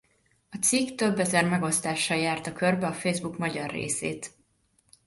[0.49, 4.31] A cikk több ezer megosztással járta körbe a Facebook magyar részét.